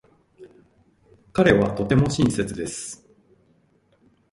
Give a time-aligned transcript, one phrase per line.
[1.31, 3.05] 彼はとても親切です。